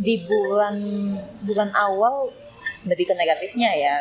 di 0.00 0.24
bulan 0.24 0.76
bulan 1.44 1.70
awal 1.76 2.32
lebih 2.88 3.12
ke 3.12 3.14
negatifnya 3.14 3.70
ya. 3.76 3.96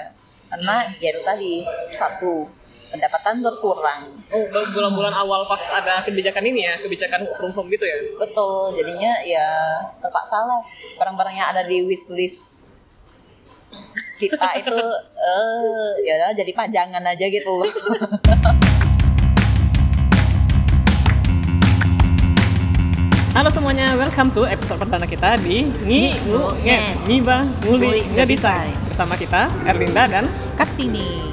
Karena 0.49 0.87
ya 0.97 1.13
itu 1.13 1.21
tadi 1.21 1.53
satu 1.91 2.47
pendapatan 2.89 3.45
berkurang. 3.45 4.01
Oh, 4.33 4.45
bulan-bulan 4.49 5.13
awal 5.13 5.45
pas 5.45 5.61
ada 5.69 6.01
kebijakan 6.01 6.41
ini 6.49 6.65
ya, 6.65 6.73
kebijakan 6.81 7.21
work 7.29 7.37
from 7.37 7.53
home 7.53 7.69
gitu 7.69 7.85
ya. 7.85 7.97
betul 8.17 8.73
jadinya 8.73 9.21
ya 9.21 9.77
terpaksa 10.01 10.41
lah. 10.47 10.63
Barang-barang 10.97 11.35
yang 11.37 11.47
ada 11.53 11.61
di 11.67 11.85
wishlist 11.85 12.59
kita 14.19 14.49
itu 14.59 14.75
eh 15.31 15.91
ya 16.03 16.19
udah 16.19 16.35
jadi 16.35 16.51
pajangan 16.51 17.03
aja 17.07 17.25
gitu 17.31 17.47
loh 17.47 17.71
Halo 23.39 23.47
semuanya, 23.47 23.95
welcome 23.95 24.35
to 24.35 24.43
episode 24.43 24.83
perdana 24.83 25.07
kita 25.07 25.39
di 25.39 25.63
Ngi 25.63 26.27
Ngu 26.27 26.59
Nge. 26.59 26.79
Ngiba 27.07 27.39
Nguli 27.63 27.87
Nguli 27.87 28.01
Nge 28.11 28.23
Desain 28.27 28.75
Bersama 28.91 29.15
kita, 29.15 29.47
Erlinda 29.63 30.11
dan 30.11 30.27
Kartini. 30.59 31.31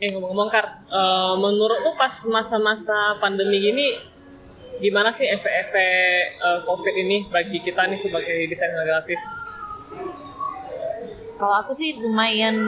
Eh 0.00 0.08
ngomong-ngomong 0.08 0.48
Kar, 0.48 0.64
eh, 0.88 1.34
menurut 1.36 1.84
lu 1.84 1.92
pas 2.00 2.24
masa-masa 2.24 3.20
pandemi 3.20 3.60
gini 3.60 4.00
Gimana 4.80 5.12
sih 5.12 5.28
efek-efek 5.28 6.24
eh, 6.40 6.58
COVID 6.64 6.94
ini 7.04 7.28
bagi 7.28 7.60
kita 7.60 7.84
nih 7.84 8.00
sebagai 8.00 8.48
desainer 8.48 8.88
grafis? 8.88 9.20
kalau 11.38 11.54
aku 11.62 11.70
sih 11.70 11.94
lumayan 12.02 12.58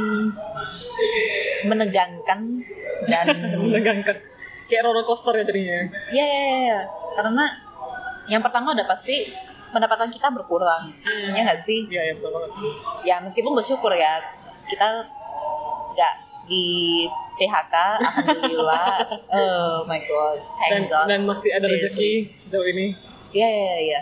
menegangkan 1.66 2.62
dan 3.10 3.26
Menegangkan 3.66 4.29
Kayak 4.70 4.82
roller 4.86 5.02
coaster 5.02 5.34
ya 5.34 5.42
jadinya. 5.42 5.78
Ya, 6.14 6.22
ya, 6.22 6.40
ya, 6.46 6.58
ya. 6.62 6.80
karena 7.18 7.44
yang 8.30 8.38
pertama 8.38 8.70
udah 8.70 8.86
pasti 8.86 9.34
pendapatan 9.74 10.10
kita 10.14 10.30
berkurang. 10.30 10.94
Ya 11.34 11.42
nggak 11.42 11.58
sih? 11.58 11.90
Iya, 11.90 12.02
iya 12.06 12.12
betul 12.14 12.30
banget. 12.30 12.50
Ya 13.02 13.16
meskipun 13.18 13.52
bersyukur 13.58 13.90
ya 13.90 14.22
kita 14.70 15.10
nggak 15.94 16.14
di 16.46 17.06
PHK 17.38 17.74
alhamdulillah. 17.98 19.02
Oh 19.34 19.86
my 19.86 20.00
god 20.06 20.38
dan, 20.38 20.70
thank 20.70 20.86
god. 20.90 21.06
dan 21.06 21.20
masih 21.26 21.50
ada 21.54 21.66
rezeki 21.66 22.34
sejauh 22.38 22.66
ini. 22.66 22.94
Iya 23.30 23.48
iya 23.48 23.76
iya. 23.90 24.00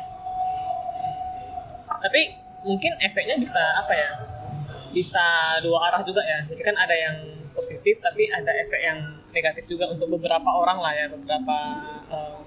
tapi 1.99 2.31
mungkin 2.63 2.95
efeknya 3.03 3.35
bisa 3.41 3.59
apa 3.75 3.91
ya? 3.91 4.11
Bisa 4.95 5.59
dua 5.61 5.91
arah 5.91 6.01
juga 6.07 6.23
ya. 6.23 6.39
Jadi 6.47 6.63
kan 6.63 6.77
ada 6.79 6.95
yang 6.95 7.17
positif 7.53 7.99
tapi 7.99 8.31
ada 8.31 8.55
efek 8.55 8.79
yang 8.79 9.18
negatif 9.39 9.65
juga 9.67 9.87
untuk 9.87 10.11
beberapa 10.11 10.47
orang 10.47 10.79
lah 10.79 10.93
ya 10.93 11.07
beberapa 11.09 11.57
eh, 12.09 12.39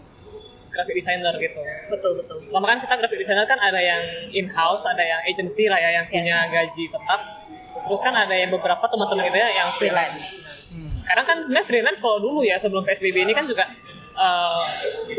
graphic 0.70 0.96
designer 0.96 1.36
gitu 1.36 1.60
Betul 1.88 2.12
betul. 2.18 2.38
Lama 2.48 2.66
kan 2.66 2.80
kita 2.80 2.94
graphic 2.96 3.20
designer 3.20 3.44
kan 3.44 3.60
ada 3.60 3.78
yang 3.78 4.02
in 4.30 4.48
house 4.48 4.84
ada 4.84 5.02
yang 5.02 5.20
agency 5.26 5.66
lah 5.66 5.78
ya 5.78 5.90
yang 5.94 6.06
Yes. 6.06 6.16
punya 6.18 6.38
gaji 6.50 6.84
tetap 6.88 7.22
terus 7.82 8.00
kan 8.00 8.14
ada 8.14 8.32
yang 8.32 8.50
beberapa 8.50 8.84
teman-teman 8.84 9.24
kita 9.26 9.38
yang 9.50 9.72
freelance 9.74 10.28
Freelance. 10.64 11.02
karena 11.02 11.24
kan 11.24 11.38
sebenarnya 11.40 11.68
freelance 11.68 12.00
kalau 12.00 12.20
dulu 12.20 12.40
ya 12.42 12.56
sebelum 12.56 12.84
PSBB 12.84 13.18
ini 13.22 13.32
kan 13.32 13.44
juga 13.44 13.66
eh, 14.14 14.64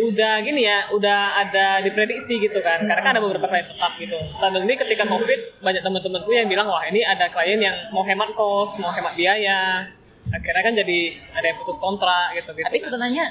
udah 0.04 0.34
gini 0.40 0.62
ya, 0.62 0.86
udah 0.88 1.20
ada 1.34 1.80
diprediksi 1.80 2.38
gitu 2.38 2.60
kan. 2.60 2.80
Karena 2.80 3.02
kan 3.02 3.12
ada 3.12 3.20
beberapa 3.20 3.44
klien 3.46 3.64
tetap 3.64 3.92
gitu. 3.96 4.14
Suddenly 4.32 4.74
ketika 4.74 5.04
COVID 5.04 5.40
banyak 5.58 5.82
teman-temanku 5.82 6.30
yang 6.30 6.46
bilang 6.46 6.68
wah 6.68 6.84
ini 6.84 7.00
ada 7.02 7.26
klien 7.26 7.56
yang 7.58 7.72
mau 7.88 8.00
hemat 8.00 8.30
kos, 8.30 8.76
mau 8.78 8.88
hemat 8.88 9.16
biaya. 9.16 9.88
Akhirnya 10.30 10.62
kan 10.62 10.74
jadi 10.78 10.98
ada 11.34 11.46
yang 11.50 11.58
putus 11.58 11.76
kontrak 11.76 12.38
gitu 12.38 12.50
gitu. 12.54 12.66
Tapi 12.68 12.78
sebenarnya 12.78 13.24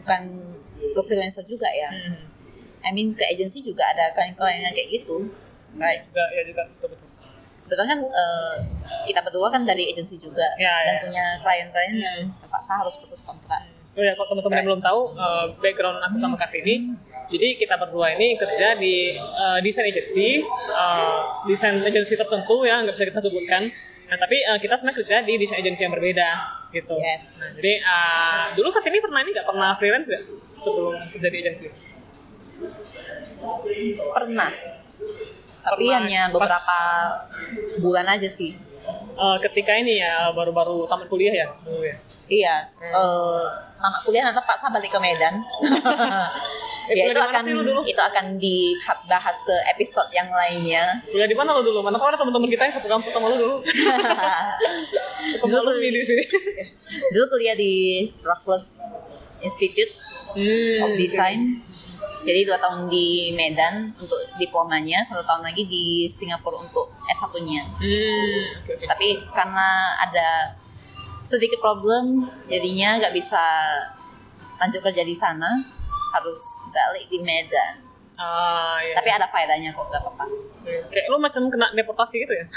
bukan 0.00 0.22
ke 0.94 1.00
freelancer 1.04 1.44
juga 1.44 1.68
ya. 1.74 1.90
Hmm. 1.90 2.22
I 2.78 2.90
mean 2.94 3.12
ke 3.12 3.26
agency 3.26 3.58
juga 3.58 3.82
ada 3.90 4.14
klien-klien 4.14 4.62
yang 4.62 4.72
kayak 4.72 5.02
gitu. 5.02 5.26
Right. 5.76 6.00
juga 6.08 6.24
ya 6.32 6.42
juga 6.46 6.62
betul 6.72 6.88
betul. 6.96 7.06
Betul 7.68 7.84
kan 7.84 7.98
eh, 8.00 8.54
kita 9.04 9.20
berdua 9.20 9.52
kan 9.52 9.62
dari 9.68 9.84
agency 9.84 10.16
juga 10.16 10.46
Ya, 10.56 10.72
dan 10.88 10.94
ya. 10.96 11.00
punya 11.04 11.24
klien-klien 11.44 11.94
yang 11.98 12.18
terpaksa 12.40 12.80
harus 12.80 12.96
putus 12.96 13.26
kontrak. 13.28 13.68
Oh 13.92 14.00
ya, 14.00 14.14
kalau 14.14 14.30
teman-teman 14.32 14.56
yang 14.62 14.66
belum 14.72 14.82
tahu 14.82 15.00
eh, 15.12 15.46
background 15.60 15.98
aku 16.00 16.16
sama 16.16 16.38
Kartini, 16.40 16.94
jadi 17.28 17.60
kita 17.60 17.76
berdua 17.76 18.16
ini 18.16 18.34
kerja 18.34 18.72
di 18.74 19.12
eh, 19.14 19.58
desain 19.60 19.84
agency, 19.84 20.40
eh, 20.42 21.18
desain 21.44 21.76
agency 21.78 22.16
tertentu 22.16 22.64
ya 22.64 22.80
nggak 22.80 22.96
bisa 22.96 23.04
kita 23.04 23.20
sebutkan. 23.20 23.68
Nah 24.08 24.16
tapi 24.16 24.40
eh, 24.40 24.58
kita 24.58 24.74
sebenarnya 24.74 24.98
kerja 25.04 25.16
di 25.22 25.34
desain 25.36 25.60
agency 25.60 25.84
yang 25.84 25.92
berbeda 25.92 26.28
gitu. 26.72 26.96
Yes. 26.96 27.24
Nah 27.36 27.50
jadi 27.60 27.72
eh, 27.78 28.44
dulu 28.56 28.68
Kartini 28.72 28.98
pernah 28.98 29.20
ini 29.20 29.30
nggak 29.30 29.46
pernah 29.46 29.70
freelance 29.76 30.08
nggak 30.08 30.24
sebelum 30.56 30.94
kerja 31.12 31.28
di 31.28 31.38
agency? 31.38 31.68
Pernah. 34.08 34.50
Tapi 35.58 35.84
Pernah. 35.84 36.00
hanya 36.00 36.20
Pas- 36.26 36.32
beberapa 36.32 36.78
bulan 37.84 38.06
aja 38.08 38.28
sih. 38.28 38.56
Eh, 39.18 39.36
ketika 39.44 39.76
ini 39.76 40.00
ya 40.00 40.32
baru-baru 40.32 40.88
tamat 40.88 41.12
kuliah 41.12 41.34
ya 41.34 41.46
dulu 41.60 41.84
ya. 41.84 41.96
Iya, 42.28 42.54
eh 42.80 43.44
tamat 43.76 44.00
kuliah 44.00 44.24
nanti 44.24 44.40
paksa 44.40 44.72
balik 44.72 44.88
ke 44.88 44.96
Medan. 44.96 45.44
Ya 46.88 47.04
kuliah 47.04 47.12
itu 47.12 47.22
akan 47.22 47.44
itu 47.84 48.00
akan 48.00 48.26
dibahas 48.40 49.36
ke 49.44 49.54
episode 49.76 50.10
yang 50.16 50.28
lainnya. 50.32 50.96
Kuliah 51.04 51.28
di 51.28 51.36
mana 51.36 51.52
lo 51.52 51.60
dulu? 51.60 51.84
Mana 51.84 52.00
tahu 52.00 52.08
ada 52.08 52.18
teman-teman 52.18 52.48
kita 52.48 52.62
yang 52.64 52.74
satu 52.74 52.88
kampus 52.88 53.12
sama 53.12 53.28
lo 53.28 53.36
dulu. 53.36 53.56
Dulu 55.18 55.56
Alumni 55.60 55.88
di 55.92 56.00
sini. 56.06 56.24
Dulu 57.12 57.24
kuliah 57.28 57.52
di 57.58 58.06
Rockwell 58.24 58.60
Institute 59.44 59.92
Hmm, 60.28 60.84
of 60.84 60.92
Design. 60.94 61.64
Jadi 62.22 62.44
dua 62.44 62.60
tahun 62.60 62.92
di 62.92 63.32
Medan 63.32 63.88
untuk 63.96 64.20
diplomanya, 64.36 65.00
satu 65.00 65.24
tahun 65.24 65.48
lagi 65.48 65.64
di 65.64 66.04
Singapura 66.04 66.60
untuk 66.60 66.84
S1-nya. 67.08 67.64
Hmm, 67.64 68.38
oke 68.60 68.70
oke. 68.76 68.84
Tapi 68.84 69.08
karena 69.32 69.96
ada 69.96 70.52
sedikit 71.24 71.56
problem, 71.62 72.28
jadinya 72.44 73.00
nggak 73.00 73.14
bisa 73.16 73.40
lanjut 74.60 74.80
kerja 74.84 75.02
di 75.06 75.16
sana, 75.16 75.48
harus 76.14 76.40
balik 76.70 77.04
di 77.10 77.18
Medan. 77.20 77.74
Ah, 78.18 78.82
iya. 78.82 78.98
Tapi 78.98 79.10
ada 79.14 79.26
faedahnya 79.30 79.70
kok, 79.70 79.86
gak 79.88 80.02
apa-apa. 80.02 80.24
Kayak 80.90 81.06
lu 81.06 81.22
macam 81.22 81.46
kena 81.46 81.70
deportasi 81.72 82.22
gitu 82.22 82.34
ya? 82.34 82.46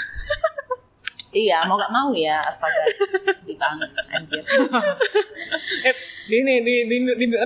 Iya, 1.32 1.64
mau 1.64 1.80
gak 1.80 1.88
mau 1.88 2.12
ya, 2.12 2.44
astaga. 2.44 2.84
Sedih 3.32 3.56
banget, 3.56 3.88
anjir. 4.12 4.36
eh, 5.88 5.94
di 6.28 6.44
ini, 6.44 6.60
di, 6.60 6.84
di, 6.84 6.96
di, 7.08 7.24
di- 7.24 7.40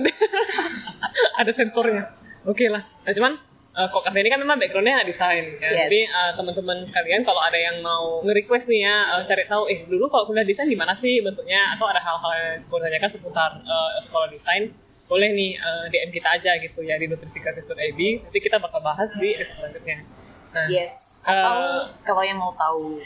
ada 1.39 1.51
sensornya. 1.55 2.03
Oke 2.43 2.67
lah. 2.67 2.83
Nah, 2.83 3.13
cuman 3.15 3.39
eh, 3.79 3.87
kok 3.87 4.03
karena 4.03 4.19
ini 4.19 4.29
kan 4.35 4.39
memang 4.43 4.59
backgroundnya 4.59 5.07
desain 5.07 5.55
ya. 5.63 5.71
Yes. 5.71 5.87
Jadi 5.87 5.99
eh, 6.03 6.31
teman-teman 6.35 6.83
sekalian 6.83 7.23
kalau 7.23 7.39
ada 7.39 7.55
yang 7.55 7.79
mau 7.79 8.19
nge-request 8.27 8.67
nih 8.67 8.91
ya, 8.91 8.95
eh, 9.15 9.23
cari 9.23 9.47
tahu 9.47 9.63
eh 9.71 9.79
dulu 9.87 10.11
kalau 10.11 10.27
kuliah 10.27 10.43
desain 10.43 10.67
gimana 10.67 10.91
sih 10.91 11.23
bentuknya 11.23 11.79
atau 11.79 11.87
ada 11.87 12.03
hal-hal 12.03 12.31
yang 12.35 12.67
mau 12.67 12.83
tanyakan 12.83 13.07
seputar 13.07 13.55
eh, 13.63 13.89
sekolah 14.03 14.27
desain 14.27 14.67
boleh 15.07 15.29
nih 15.31 15.51
eh, 15.55 15.85
DM 15.87 16.11
kita 16.11 16.29
aja 16.31 16.51
gitu 16.57 16.79
ya 16.81 16.95
di 16.95 17.07
nutrisigratis.id 17.07 17.99
nanti 18.21 18.37
kita 18.37 18.57
bakal 18.57 18.79
bahas 18.79 19.07
di 19.13 19.31
episode 19.31 19.63
selanjutnya. 19.63 20.03
Nah, 20.47 20.67
Yes. 20.67 21.19
Atau 21.21 21.55
Eh. 21.55 21.81
kalau 22.01 22.21
yang 22.21 22.35
mau 22.35 22.51
tahu 22.53 22.99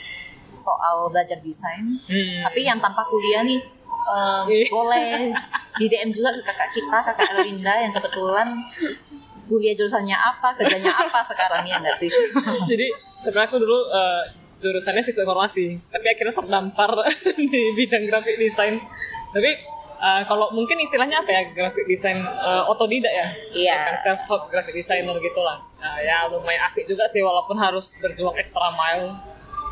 soal 0.50 1.08
belajar 1.08 1.38
desain, 1.40 1.86
hmm, 2.02 2.44
tapi 2.44 2.62
yang 2.62 2.78
tanpa 2.78 3.02
kuliah 3.04 3.42
nih, 3.42 3.62
Iya. 4.44 4.66
boleh 4.68 5.30
di 5.74 5.86
DM 5.86 6.10
juga 6.10 6.34
ke 6.34 6.42
kakak 6.44 6.70
kita, 6.72 6.98
kakak 7.04 7.38
Linda 7.40 7.74
yang 7.78 7.92
kebetulan 7.92 8.50
kuliah 9.46 9.72
jurusannya 9.72 10.16
apa, 10.16 10.56
kerjanya 10.56 10.92
apa 10.92 11.20
sekarang 11.22 11.64
ya 11.64 11.78
nggak 11.78 11.94
sih? 11.94 12.10
Jadi 12.72 12.88
sebenarnya 13.18 13.48
aku 13.48 13.58
dulu 13.58 13.78
eh, 13.88 14.24
jurusannya 14.58 15.02
sistem 15.02 15.24
informasi, 15.24 15.78
tapi 15.88 16.06
akhirnya 16.08 16.34
terdampar 16.34 16.92
di 17.52 17.62
bidang 17.74 18.04
graphic 18.06 18.38
design. 18.38 18.78
Tapi 19.32 19.50
eh, 20.02 20.24
kalau 20.26 20.50
mungkin 20.50 20.82
istilahnya 20.82 21.22
apa 21.22 21.30
ya 21.30 21.42
graphic 21.54 21.86
design 21.86 22.26
eh, 22.26 22.64
otodidak 22.66 23.14
ya? 23.14 23.28
Iya. 23.54 23.78
Kan 23.94 23.98
self 24.02 24.22
taught 24.26 24.50
graphic 24.50 24.74
designer 24.74 25.14
gitulah. 25.22 25.62
Nah, 25.78 25.98
ya 26.02 26.26
lumayan 26.28 26.66
asik 26.66 26.90
juga 26.90 27.06
sih 27.06 27.22
walaupun 27.22 27.56
harus 27.62 28.02
berjuang 28.02 28.34
extra 28.36 28.74
mile 28.74 29.14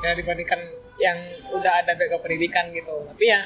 ya 0.06 0.14
dibandingkan 0.16 0.60
yang 1.00 1.18
udah 1.52 1.84
ada 1.84 1.98
background 1.98 2.24
pendidikan 2.24 2.70
gitu. 2.70 2.94
Tapi 3.10 3.26
ya 3.26 3.42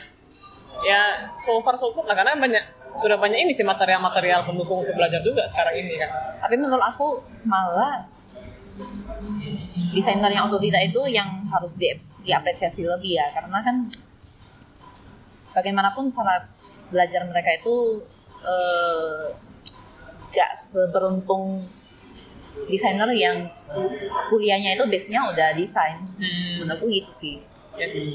ya 0.83 1.01
so 1.37 1.61
far 1.63 1.77
so 1.79 1.89
good 1.95 2.05
lah 2.09 2.17
karena 2.17 2.35
banyak 2.35 2.63
sudah 2.93 3.17
banyak 3.17 3.41
ini 3.41 3.51
sih 3.53 3.65
material-material 3.65 4.45
pendukung 4.45 4.85
untuk 4.85 4.93
belajar 4.93 5.21
juga 5.25 5.45
sekarang 5.49 5.81
ini 5.81 5.97
kan. 5.97 6.09
Tapi 6.45 6.55
menurut 6.61 6.85
aku 6.93 7.25
malah 7.45 8.05
desainer 9.93 10.29
yang 10.29 10.49
otodidak 10.49 10.81
itu 10.89 11.01
yang 11.09 11.45
harus 11.49 11.77
di, 11.77 11.89
diapresiasi 12.25 12.85
lebih 12.85 13.17
ya, 13.17 13.29
karena 13.33 13.61
kan 13.61 13.85
bagaimanapun 15.53 16.09
cara 16.09 16.41
belajar 16.93 17.25
mereka 17.25 17.57
itu 17.57 18.05
eh, 18.45 19.25
gak 20.33 20.51
seberuntung 20.53 21.65
desainer 22.69 23.09
yang 23.13 23.49
kuliahnya 24.29 24.77
itu 24.77 24.85
base-nya 24.85 25.25
udah 25.33 25.57
desain. 25.57 25.97
Hmm. 26.21 26.63
Menurutku 26.63 26.85
gitu 26.89 27.09
sih. 27.09 27.35
Ya 27.73 27.89
sih. 27.89 28.13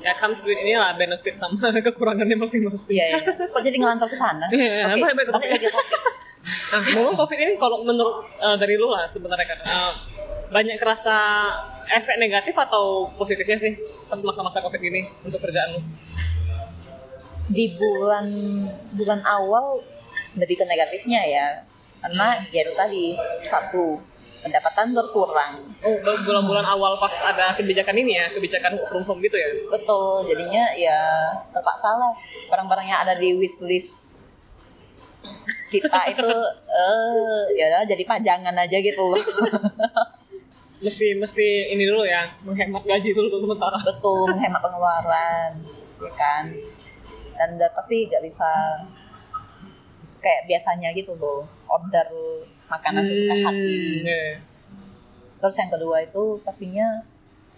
Ya 0.00 0.16
comes 0.16 0.40
with 0.44 0.56
inilah 0.56 0.96
benefit 0.96 1.36
sama 1.36 1.68
kekurangannya 1.92 2.36
masing-masing. 2.36 2.96
Iya, 2.96 3.04
iya. 3.12 3.20
Kok 3.52 3.60
jadi 3.60 3.76
ngelantar 3.76 4.08
ke 4.08 4.16
sana? 4.16 4.48
Iya, 4.48 4.96
Oke, 4.96 5.12
baik, 5.12 5.28
topik. 5.28 5.72
Nah, 6.44 6.82
ngomong 6.98 7.14
covid 7.14 7.38
ini 7.38 7.54
kalau 7.56 7.86
menurut 7.86 8.26
eh, 8.36 8.56
dari 8.58 8.74
lu 8.76 8.90
lah 8.90 9.06
sebenarnya 9.08 9.46
kan 9.46 9.58
eh, 9.62 9.92
banyak 10.50 10.76
kerasa 10.76 11.16
efek 11.88 12.16
negatif 12.18 12.52
atau 12.52 13.08
positifnya 13.14 13.56
sih 13.56 13.72
pas 14.10 14.18
masa-masa 14.26 14.60
covid 14.60 14.82
ini 14.82 15.06
untuk 15.24 15.40
kerjaan 15.40 15.78
lu? 15.78 15.80
Di 17.48 17.76
bulan 17.76 18.26
bulan 18.96 19.20
awal 19.24 19.80
lebih 20.38 20.60
ke 20.60 20.64
negatifnya 20.64 21.20
ya. 21.24 21.46
Karena 22.04 22.36
ya 22.52 22.60
itu 22.64 22.72
tadi 22.76 23.04
satu 23.40 23.96
pendapatan 24.44 24.92
berkurang. 24.92 25.56
Oh, 25.80 25.96
bulan-bulan 26.04 26.68
awal 26.68 27.00
pas 27.00 27.16
ada 27.24 27.56
kebijakan 27.56 27.96
ini 27.96 28.20
ya, 28.20 28.28
kebijakan 28.28 28.76
work 28.76 28.92
from 28.92 29.04
home 29.08 29.20
gitu 29.24 29.40
ya? 29.40 29.48
betul 29.72 30.20
jadinya 30.28 30.68
ya 30.76 31.32
terpaksa 31.48 31.96
lah. 31.96 32.12
Barang-barang 32.52 32.84
yang 32.84 33.00
ada 33.00 33.16
di 33.16 33.32
wishlist 33.32 34.20
kita 35.72 36.12
itu 36.12 36.28
eh 36.84 37.42
ya 37.56 37.72
udah 37.72 37.82
jadi 37.88 38.04
pajangan 38.04 38.52
aja 38.52 38.76
gitu 38.78 39.00
loh. 39.00 39.24
Mesti 40.84 41.16
mesti 41.16 41.72
ini 41.72 41.88
dulu 41.88 42.04
ya, 42.04 42.28
menghemat 42.44 42.84
gaji 42.84 43.16
dulu 43.16 43.32
tuh 43.32 43.40
sementara. 43.48 43.78
betul 43.88 44.28
menghemat 44.28 44.60
pengeluaran 44.60 45.50
ya 45.96 46.12
kan 46.12 46.44
dan 47.34 47.54
udah 47.54 47.70
pasti 47.70 48.06
gak 48.06 48.20
bisa 48.20 48.48
kayak 50.18 50.46
biasanya 50.46 50.88
gitu 50.90 51.12
loh 51.14 51.44
order 51.66 52.06
makanan 52.66 53.04
sesuka 53.04 53.36
hati 53.36 53.52
Hmm, 53.52 54.08
iya. 54.08 54.40
terus 55.36 55.56
yang 55.56 55.70
kedua 55.70 56.00
itu 56.00 56.22
pastinya 56.40 57.04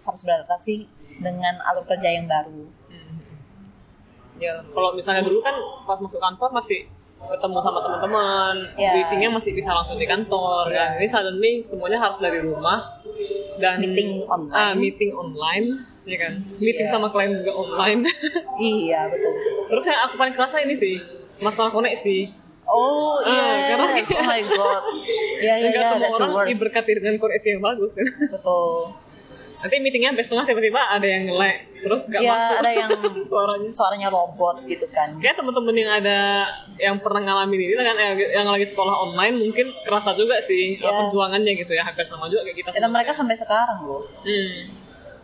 harus 0.02 0.20
beradaptasi 0.22 0.76
dengan 1.18 1.54
alur 1.62 1.84
kerja 1.84 2.10
yang 2.10 2.26
baru 2.26 2.66
Ya, 4.36 4.52
kalau 4.68 4.92
misalnya 4.92 5.24
dulu 5.24 5.40
kan 5.40 5.56
pas 5.88 5.96
masuk 5.96 6.20
kantor 6.20 6.52
masih 6.52 6.84
ketemu 7.16 7.56
sama 7.56 7.80
teman-teman, 7.80 8.54
Ya. 8.76 8.92
briefingnya 8.92 9.32
masih 9.32 9.56
bisa 9.56 9.72
langsung 9.72 9.96
di 9.96 10.04
kantor 10.04 10.68
Ya. 10.68 10.92
kan. 10.92 11.00
Ini 11.00 11.08
suddenly 11.08 11.52
semuanya 11.64 11.96
harus 11.96 12.20
dari 12.20 12.44
rumah 12.44 13.00
dan 13.56 13.80
Meeting 13.80 14.28
online. 14.28 14.52
Ah, 14.52 14.76
meeting 14.76 15.16
online, 15.16 15.72
ya 16.04 16.20
kan. 16.20 16.32
Meeting 16.60 16.84
Ya. 16.84 16.92
sama 16.92 17.08
klien 17.08 17.32
juga 17.32 17.52
online. 17.56 18.04
iya 18.60 19.08
betul 19.08 19.32
Terus 19.66 19.84
yang 19.84 19.98
aku 20.02 20.14
paling 20.14 20.32
kerasa 20.32 20.56
ini 20.58 20.72
sih 20.72 20.96
masalah 21.38 21.68
koneksi. 21.68 22.18
oh 22.64 23.18
Ah, 23.18 23.28
iya 23.28 23.46
karena- 23.68 23.94
oh 23.94 24.24
my 24.24 24.42
god 24.52 24.82
Enggak 25.38 25.56
iya 25.72 25.86
semua 25.86 26.10
orang 26.12 26.46
diberkati 26.46 26.92
dengan 26.94 27.14
koneksi 27.16 27.48
yang 27.48 27.62
bagus 27.62 27.90
kan. 27.92 28.06
betul 28.28 28.90
Nanti 29.56 29.74
meetingnya 29.78 30.12
sampai 30.12 30.22
setengah 30.22 30.44
tiba-tiba 30.46 30.78
ada 30.78 31.02
yang 31.02 31.22
nge-lag, 31.24 31.56
terus 31.80 32.06
gak 32.06 32.20
Iya, 32.20 32.28
masuk 32.28 32.56
ada 32.56 32.70
yang 32.72 32.90
suaranya. 33.30 33.68
suaranya 33.68 34.08
robot 34.10 34.56
gitu 34.64 34.84
kan 34.86 35.08
Kayak 35.16 35.36
teman-teman 35.36 35.74
yang 35.74 35.90
ada 35.92 36.18
yang 36.76 36.96
pernah 36.98 37.24
ngalamin 37.24 37.60
ini 37.64 37.74
kan 37.74 37.96
eh, 37.96 38.12
yang 38.32 38.46
lagi 38.46 38.62
sekolah 38.64 38.94
online 39.00 39.34
mungkin 39.38 39.72
kerasa 39.80 40.12
juga 40.12 40.36
sih 40.38 40.76
Iya. 40.76 40.90
perjuangannya 41.00 41.52
gitu 41.56 41.72
ya 41.72 41.82
hampir 41.82 42.04
sama 42.04 42.26
juga 42.26 42.42
kayak 42.42 42.56
kita 42.60 42.68
dan 42.74 42.90
mereka 42.90 43.10
sampai 43.12 43.34
sekarang 43.34 43.78
loh 43.80 44.02
Hmm. 44.20 44.54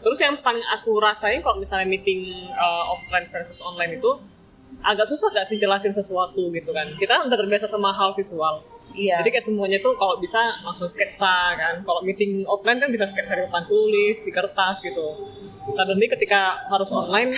Terus 0.01 0.19
yang 0.21 0.35
paling 0.37 0.65
aku 0.73 0.95
rasain 0.97 1.39
kalau 1.39 1.55
misalnya 1.57 1.87
meeting 1.87 2.27
uh, 2.51 2.85
offline 2.89 3.29
versus 3.29 3.59
online 3.61 3.95
itu 3.95 4.11
agak 4.83 5.05
susah 5.05 5.31
gak 5.31 5.45
sih 5.45 5.57
jelasin 5.57 5.91
sesuatu 5.91 6.51
gitu 6.51 6.71
kan. 6.71 6.87
Kita 6.93 7.23
udah 7.23 7.37
terbiasa 7.37 7.65
sama 7.65 7.91
hal 7.91 8.11
visual. 8.13 8.61
iya 8.93 9.19
Jadi 9.19 9.31
kayak 9.31 9.47
semuanya 9.47 9.79
tuh 9.79 9.95
kalau 9.95 10.19
bisa 10.19 10.37
langsung 10.61 10.85
sketsa 10.87 11.27
kan. 11.55 11.81
Kalau 11.81 12.03
meeting 12.03 12.43
offline 12.45 12.77
kan 12.77 12.89
bisa 12.89 13.05
sketsa 13.05 13.35
di 13.35 13.45
papan 13.45 13.65
tulis, 13.65 14.21
di 14.21 14.29
kertas 14.29 14.79
gitu. 14.81 15.07
Suddenly 15.69 16.07
ketika 16.09 16.41
harus 16.67 16.91
online, 16.91 17.31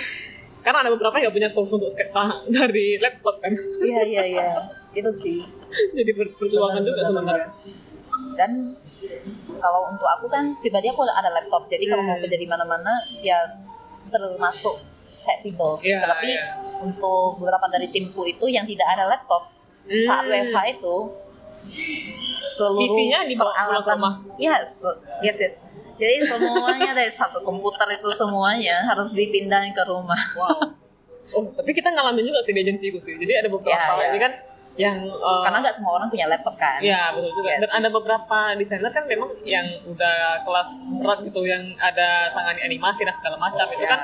karena 0.59 0.81
ada 0.81 0.89
beberapa 0.89 1.15
yang 1.15 1.29
gak 1.29 1.35
punya 1.35 1.49
tools 1.51 1.71
untuk 1.71 1.87
sketsa 1.87 2.23
dari 2.57 2.97
laptop 2.97 3.37
kan. 3.37 3.53
iya 3.79 4.01
iya 4.03 4.23
iya 4.25 4.47
itu 4.91 5.11
sih 5.11 5.39
Jadi 5.97 6.11
perjuangan 6.11 6.79
Benar, 6.79 6.87
juga 6.87 6.97
benar, 6.97 7.07
sebenarnya. 7.07 7.47
dan 8.33 8.51
kalau 9.55 9.87
untuk 9.87 10.07
aku 10.07 10.25
kan 10.25 10.55
pribadi 10.57 10.87
aku 10.87 11.03
ada 11.03 11.29
laptop 11.29 11.67
jadi 11.67 11.83
kalau 11.85 12.01
mau 12.01 12.15
Hmm. 12.15 12.23
kerja 12.23 12.37
di 12.37 12.47
mana-mana 12.47 12.93
ya 13.19 13.37
termasuk 14.07 14.75
fleksibel 15.25 15.71
Iya, 15.81 15.99
tapi 15.99 16.29
iya. 16.29 16.53
untuk 16.77 17.35
beberapa 17.37 17.65
dari 17.67 17.87
timku 17.87 18.21
itu 18.23 18.45
yang 18.47 18.63
tidak 18.63 18.85
ada 18.87 19.05
laptop 19.07 19.49
Hmm. 19.83 20.01
saat 20.01 20.25
WFH 20.25 20.57
itu 20.71 20.95
seluruh 22.55 22.79
PC-nya 22.79 23.19
dibawa 23.25 23.53
pulang 23.53 23.85
rumah? 23.87 24.13
ya 24.35 24.57
se- 24.61 24.97
yes 25.19 25.37
yes 25.39 25.55
jadi 25.95 26.19
semuanya 26.21 26.91
dari 26.91 27.07
satu 27.07 27.39
komputer 27.39 27.87
itu 27.93 28.09
semuanya 28.11 28.83
harus 28.83 29.11
dipindahin 29.11 29.71
ke 29.71 29.83
rumah 29.83 30.17
Wow. 30.35 30.83
Oh, 31.33 31.41
tapi 31.51 31.71
kita 31.71 31.89
ngalamin 31.89 32.21
juga 32.23 32.37
sih 32.39 32.53
di 32.53 32.61
agensiku 32.61 32.97
sih. 32.97 33.17
Jadi 33.17 33.33
ada 33.35 33.49
beberapa 33.49 33.73
Ya, 33.73 33.97
ya. 33.97 34.07
ini 34.07 34.19
kan 34.19 34.31
yang 34.75 34.95
uh, 35.01 35.41
karena 35.41 35.57
nggak 35.59 35.73
semua 35.73 35.97
orang 35.97 36.05
punya 36.05 36.27
laptop 36.27 36.53
kan 36.53 36.77
Iya 36.77 37.09
betul 37.11 37.33
juga. 37.33 37.49
Yes. 37.49 37.61
Dan 37.65 37.71
ada 37.75 37.89
beberapa 37.89 38.37
desainer 38.53 38.91
kan 38.91 39.03
memang 39.05 39.33
yang 39.41 39.65
udah 39.85 40.17
kelas 40.41 40.69
berat 40.95 41.19
gitu, 41.23 41.41
yang 41.43 41.65
ada 41.79 42.29
tangani 42.29 42.61
animasi 42.63 43.01
dan 43.01 43.09
segala 43.11 43.37
macam 43.37 43.65
itu 43.67 43.81
Ya. 43.81 43.89
kan 43.89 44.01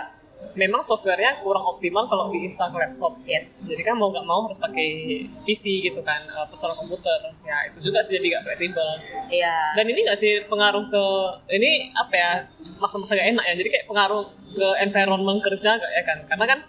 memang 0.56 0.82
softwarenya 0.84 1.40
kurang 1.40 1.64
optimal 1.64 2.06
kalau 2.08 2.30
diinstal 2.32 2.72
ke 2.72 2.78
laptop. 2.78 3.14
yes 3.28 3.68
Jadi 3.70 3.82
kan 3.84 3.96
mau 3.96 4.12
nggak 4.12 4.26
mau 4.26 4.46
harus 4.48 4.60
pakai 4.60 5.22
PC 5.48 5.86
gitu 5.88 6.00
kan, 6.04 6.20
uh, 6.36 6.48
personal 6.50 6.76
komputer. 6.78 7.32
Ya 7.44 7.68
itu 7.70 7.80
juga 7.84 8.04
sih 8.04 8.20
jadi 8.20 8.38
nggak 8.38 8.44
fleksibel. 8.48 8.90
iya 9.32 9.76
Dan 9.78 9.86
ini 9.92 10.00
nggak 10.06 10.20
sih 10.20 10.44
pengaruh 10.48 10.88
ke 10.92 11.06
ini 11.56 11.92
apa 11.96 12.14
ya 12.14 12.32
masa-masa 12.80 13.16
gak 13.16 13.30
enak 13.38 13.46
ya. 13.48 13.54
Jadi 13.60 13.70
kayak 13.70 13.86
pengaruh 13.88 14.24
ke 14.52 14.68
environment 14.84 15.40
kerja 15.40 15.80
gak 15.80 15.92
ya 15.92 16.04
kan? 16.04 16.18
Karena 16.28 16.46
kan 16.48 16.60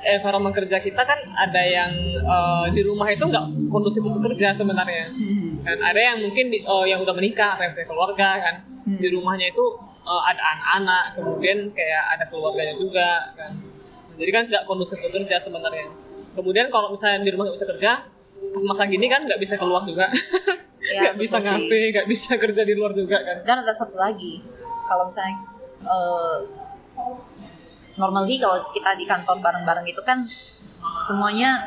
environment 0.00 0.54
kerja 0.56 0.80
kita 0.80 1.02
kan 1.04 1.20
ada 1.36 1.60
yang 1.60 1.92
eh, 2.16 2.66
di 2.72 2.80
rumah 2.84 3.08
itu 3.12 3.20
nggak 3.20 3.68
kondusif 3.68 4.00
untuk 4.00 4.32
kerja 4.32 4.52
sebenarnya. 4.56 5.12
Dan 5.60 5.78
ada 5.78 6.00
yang 6.00 6.18
mungkin 6.18 6.48
di- 6.48 6.62
eh, 6.62 6.84
yang 6.86 7.00
udah 7.00 7.12
menikah, 7.12 7.52
atau 7.52 7.62
yang 7.62 7.72
punya 7.72 7.86
keluarga 7.86 8.28
kan. 8.38 8.54
Di 8.92 9.08
rumahnya 9.08 9.46
itu 9.48 9.64
eh, 10.02 10.22
ada 10.26 10.42
anak-anak, 10.50 11.04
kemudian 11.14 11.58
kayak 11.70 12.02
ada 12.10 12.24
keluarganya 12.26 12.74
juga 12.74 13.08
kan. 13.32 13.52
Jadi 14.14 14.30
kan 14.30 14.42
nggak 14.46 14.64
kondusif 14.64 14.96
untuk 14.96 15.12
kerja 15.18 15.36
sebenarnya. 15.38 15.86
Kemudian 16.32 16.66
kalau 16.68 16.88
misalnya 16.88 17.20
di 17.20 17.30
rumah 17.30 17.44
nggak 17.44 17.56
bisa 17.56 17.68
kerja, 17.68 17.90
pas 18.50 18.64
masa 18.66 18.82
gini 18.84 19.06
kan 19.06 19.22
nggak 19.22 19.38
bisa 19.38 19.54
keluar 19.54 19.82
juga. 19.82 20.08
Ya, 20.82 21.00
Nggak 21.04 21.16
bisa 21.18 21.36
betul 21.36 21.44
sih. 21.46 21.56
ngapain, 21.60 21.88
nggak 21.92 22.08
bisa 22.08 22.30
kerja 22.36 22.62
di 22.64 22.72
luar 22.72 22.90
juga 22.90 23.20
kan. 23.20 23.36
dan 23.42 23.56
ada 23.60 23.68
satu 23.70 23.94
lagi 23.94 24.40
kalau 24.82 25.04
misalnya 25.04 25.36
eh, 25.82 26.36
normally 27.94 28.36
kalau 28.36 28.64
kita 28.66 28.94
di 28.94 29.04
kantor 29.04 29.36
bareng-bareng 29.38 29.84
itu 29.84 30.00
kan 30.00 30.24
semuanya 31.02 31.60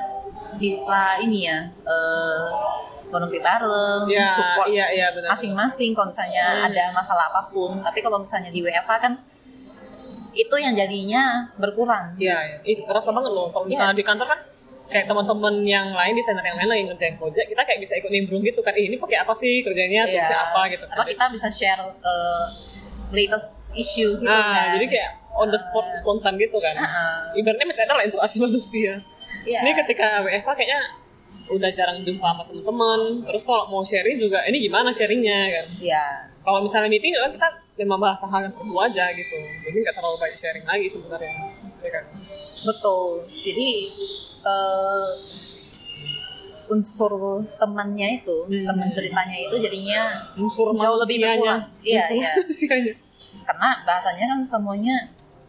bisa 0.55 1.17
ini 1.19 1.45
ya 1.45 1.57
eh 1.83 2.45
ngopi 3.15 3.37
bareng 3.37 4.01
Iya, 4.05 4.25
support 4.25 4.67
iya, 4.67 4.85
iya, 4.89 5.07
benar. 5.11 5.29
masing-masing 5.31 5.91
kalau 5.91 6.07
misalnya 6.07 6.43
ada 6.63 6.83
masalah 6.89 7.29
apa 7.29 7.41
pun 7.45 7.77
tapi 7.79 7.99
kalau 7.99 8.17
misalnya 8.17 8.49
di 8.49 8.59
WFH 8.59 8.91
kan 8.97 9.13
itu 10.33 10.55
yang 10.55 10.73
jadinya 10.73 11.45
berkurang 11.55 12.17
Iya, 12.17 12.37
iya. 12.39 12.57
itu 12.63 12.81
kerasa 12.83 13.13
banget 13.13 13.29
loh. 13.29 13.53
Kalau 13.53 13.69
misalnya 13.69 13.93
Yes. 13.93 14.01
di 14.01 14.05
kantor 14.05 14.27
kan 14.27 14.39
kayak 14.83 15.05
teman-teman 15.05 15.55
yang 15.61 15.89
lain 15.89 16.13
desainer 16.13 16.41
yang 16.43 16.53
lain 16.55 16.69
lagi 16.69 16.83
ngerjain 16.85 17.15
project, 17.15 17.45
kita 17.45 17.61
kayak 17.61 17.77
bisa 17.77 17.93
ikut 17.97 18.09
nimbrung 18.09 18.41
gitu 18.41 18.61
kan. 18.61 18.73
Eh, 18.73 18.85
ini 18.87 18.97
pakai 18.97 19.21
apa 19.21 19.33
sih 19.33 19.61
kerjanya, 19.61 20.05
Iya. 20.05 20.17
terusnya 20.17 20.39
apa 20.43 20.61
gitu. 20.69 20.85
atau 20.85 21.05
kita 21.05 21.25
bisa 21.29 21.47
share 21.49 21.81
eh, 21.85 22.45
latest 23.13 23.73
issue 23.73 24.17
gitu 24.17 24.25
Nah, 24.25 24.41
kan 24.49 24.73
jadi 24.73 24.85
kayak 24.89 25.09
on 25.33 25.49
the 25.49 25.57
spot 25.57 25.85
spontan 25.93 26.33
gitu 26.35 26.57
kan. 26.57 26.73
Heeh. 26.73 27.37
Ibaratnya 27.37 27.65
ada 27.69 27.93
lah 27.93 28.03
interaksi 28.03 28.37
manusia. 28.41 28.93
Iya. 29.45 29.59
Ini 29.61 29.71
ketika 29.75 30.21
WFH 30.21 30.49
kayaknya 30.51 30.81
udah 31.51 31.69
jarang 31.75 31.99
jumpa 32.01 32.23
sama 32.23 32.43
teman-teman. 32.47 32.99
Terus 33.27 33.43
kalau 33.43 33.63
mau 33.69 33.83
sharing 33.83 34.17
juga, 34.17 34.41
ini 34.47 34.57
gimana 34.63 34.89
sharingnya 34.89 35.49
kan? 35.51 35.65
Iya. 35.79 36.05
Kalau 36.43 36.59
misalnya 36.63 36.89
meeting 36.91 37.13
kan 37.15 37.31
kita 37.31 37.47
memang 37.83 37.99
bahas 37.99 38.19
hal 38.21 38.41
yang 38.43 38.53
perlu 38.53 38.75
aja 38.79 39.05
gitu. 39.11 39.37
Jadi 39.63 39.77
nggak 39.81 39.95
terlalu 39.95 40.17
banyak 40.19 40.37
sharing 40.37 40.65
lagi 40.65 40.87
sebenarnya. 40.89 41.33
Ya 41.83 41.89
kan? 41.91 42.03
Betul. 42.63 43.27
Jadi 43.29 43.69
eh, 44.43 45.11
unsur 46.67 47.43
temannya 47.59 48.23
itu, 48.23 48.37
Hmm. 48.47 48.65
teman 48.67 48.87
ceritanya 48.87 49.35
itu 49.35 49.55
jadinya 49.59 49.99
Unsur 50.39 50.71
Jauh 50.71 50.97
lebih 50.99 51.19
berkurang. 51.21 51.63
Iya, 51.83 52.01
iya. 52.11 52.31
karena 53.47 53.69
bahasanya 53.87 54.25
kan 54.35 54.39
semuanya 54.43 54.95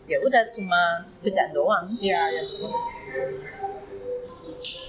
ya 0.06 0.18
udah 0.20 0.42
cuma 0.52 1.02
kerjaan 1.22 1.50
doang. 1.50 1.86
Iya, 1.98 2.20
iya. 2.30 2.42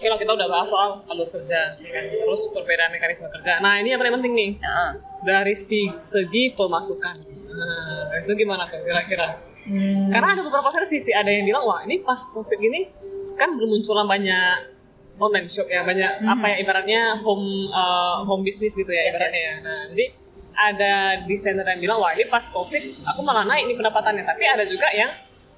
Oke 0.05 0.13
lah, 0.13 0.21
kita 0.21 0.37
udah 0.37 0.45
bahas 0.45 0.69
soal 0.69 1.01
alur 1.09 1.25
kerja, 1.33 1.65
ya 1.81 1.89
kan? 1.89 2.05
terus 2.05 2.45
perbedaan 2.53 2.93
mekanisme 2.93 3.25
kerja. 3.25 3.57
Nah 3.57 3.81
ini 3.81 3.89
yang 3.89 3.97
paling 3.97 4.13
penting 4.21 4.37
nih, 4.37 4.51
Nah, 4.61 4.93
dari 5.25 5.57
segi 5.57 6.53
pemasukan. 6.53 7.15
Nah, 7.49 8.13
itu 8.21 8.31
gimana 8.37 8.69
tuh 8.69 8.85
kira-kira? 8.85 9.33
hmm, 9.65 10.13
Karena 10.13 10.37
ada 10.37 10.45
beberapa 10.45 10.69
sih, 10.85 11.09
ada 11.09 11.25
yang 11.25 11.49
bilang, 11.49 11.65
wah 11.65 11.81
ini 11.89 12.05
pas 12.05 12.21
covid 12.37 12.53
gini, 12.53 12.85
kan 13.33 13.57
bermunculan 13.57 14.05
banyak 14.05 14.77
online 15.17 15.49
shop 15.49 15.73
ya, 15.73 15.81
banyak 15.81 16.21
apa 16.21 16.53
ya 16.53 16.55
ibaratnya 16.61 17.01
home 17.25 17.65
uh, 17.73 18.21
home 18.29 18.45
business 18.45 18.77
gitu 18.77 18.93
ya 18.93 19.09
Yes, 19.09 19.17
ibaratnya 19.17 19.41
yes. 19.41 19.49
ya. 19.49 19.53
Nah, 19.65 19.83
jadi 19.89 20.05
ada 20.53 20.93
desainer 21.25 21.65
yang 21.65 21.81
bilang, 21.81 21.97
wah 21.97 22.13
ini 22.13 22.29
pas 22.29 22.45
covid, 22.53 22.93
aku 23.09 23.25
malah 23.25 23.41
naik 23.41 23.65
nih 23.65 23.73
pendapatannya. 23.73 24.21
Tapi 24.21 24.43
ada 24.45 24.69
juga 24.69 24.85
yang 24.93 25.09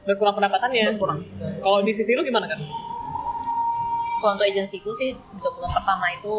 berkurang 0.07 0.39
pendapatannya. 0.39 0.95
Berkurang. 0.95 1.19
Kalau 1.59 1.83
di 1.83 1.91
sisi 1.91 2.15
lu 2.15 2.23
gimana 2.23 2.47
kan? 2.47 2.63
Kalau 4.17 4.33
untuk 4.33 4.45
agensiku 4.45 4.89
sih 4.91 5.13
untuk 5.29 5.53
bulan 5.53 5.71
pertama 5.71 6.09
itu 6.09 6.37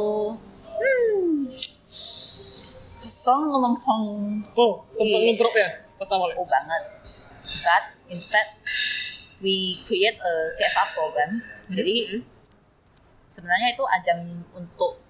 Song 3.01 3.49
lempeng 3.49 4.05
Oh, 4.53 4.85
sempat 4.87 5.17
Iya. 5.17 5.33
ngedrop 5.33 5.55
ya 5.55 5.69
pas 5.97 6.09
awalnya. 6.09 6.37
oh 6.37 6.47
banget. 6.47 6.83
But 7.59 7.85
instead 8.07 8.47
we 9.39 9.55
create 9.83 10.15
a 10.15 10.33
CSR 10.47 10.89
program. 10.93 11.31
Jadi 11.69 12.21
sebenarnya 13.27 13.69
itu 13.73 13.85
ajang 13.89 14.21
untuk 14.53 15.01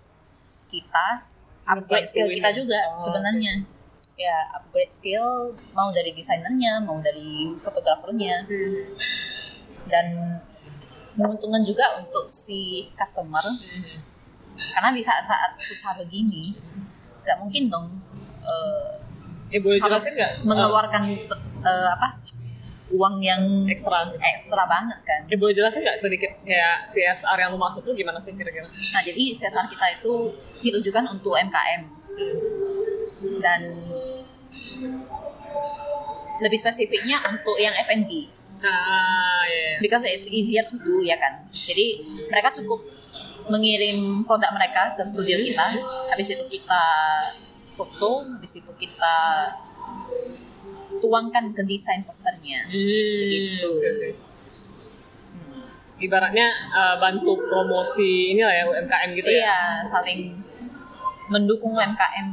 kita 0.66 1.26
upgrade 1.66 2.06
skill 2.06 2.28
ini. 2.28 2.38
kita 2.38 2.50
juga 2.54 2.78
Oh, 2.88 2.96
sebenarnya. 2.96 3.66
Ya 4.14 4.46
upgrade 4.52 4.88
skill 4.88 5.26
mau 5.72 5.90
dari 5.90 6.10
desainernya, 6.10 6.78
mau 6.80 6.98
dari 6.98 7.50
fotografernya. 7.54 8.46
dan 9.84 10.06
menguntungkan 11.18 11.60
juga 11.60 11.98
untuk 11.98 12.24
si 12.24 12.86
customer 12.94 13.42
karena 14.54 14.88
di 14.90 15.02
saat-saat 15.02 15.54
susah 15.54 15.98
begini 15.98 16.54
nggak 17.22 17.36
mungkin 17.36 17.68
dong 17.68 17.86
eh, 18.40 18.90
Eh 19.48 19.60
boleh 19.60 19.80
harus 19.80 19.96
jelasin 19.96 20.12
nggak? 20.14 20.32
mengeluarkan 20.44 21.02
eh, 21.64 21.88
apa 21.90 22.08
uang 22.88 23.20
yang 23.20 23.42
ekstra. 23.68 24.08
ekstra 24.16 24.64
banget 24.64 24.96
kan 25.04 25.20
Eh 25.28 25.36
boleh 25.36 25.52
jelasin 25.52 25.84
nggak 25.84 25.98
sedikit 25.98 26.30
kayak 26.40 26.84
CSR 26.84 27.36
yang 27.36 27.50
lu 27.52 27.60
masuk 27.60 27.84
tuh 27.84 27.92
gimana 27.92 28.16
sih 28.16 28.32
kira-kira? 28.32 28.64
nah 28.64 29.02
jadi 29.02 29.22
CSR 29.28 29.68
kita 29.68 29.86
itu 30.00 30.12
ditujukan 30.58 31.04
untuk 31.10 31.34
UMKM 31.34 31.82
dan 33.38 33.60
lebih 36.38 36.58
spesifiknya 36.58 37.18
untuk 37.26 37.58
yang 37.58 37.74
F&B 37.74 38.30
Ah, 38.60 39.42
iya. 39.44 39.60
iya. 39.64 39.76
because 39.78 40.02
it's 40.04 40.26
easier 40.28 40.62
to 40.62 40.76
do 40.76 40.98
ya 41.00 41.14
kan 41.14 41.46
jadi 41.48 42.00
mereka 42.26 42.50
cukup 42.52 42.80
mengirim 43.46 43.98
produk 44.22 44.52
mereka 44.52 44.92
ke 44.92 45.02
studio 45.02 45.38
kita 45.38 45.66
habis 46.08 46.28
itu 46.28 46.44
kita 46.50 46.84
foto 47.72 48.26
habis 48.26 48.52
itu 48.56 48.72
kita 48.74 49.16
tuangkan 50.98 51.54
ke 51.54 51.62
desain 51.62 52.02
posternya 52.02 52.60
Hmm, 52.64 53.20
Begitu. 53.22 53.68
oke, 53.68 53.88
oke. 53.88 54.10
Ibaratnya 55.98 56.46
eh, 56.70 56.96
bantu 56.98 57.34
promosi 57.40 58.30
ini 58.30 58.40
lah 58.40 58.52
ya 58.52 58.64
UMKM 58.66 59.10
gitu 59.14 59.28
ya. 59.28 59.38
iya 59.40 59.58
saling 59.80 60.30
mendukung 61.28 61.74
UMKM 61.74 62.28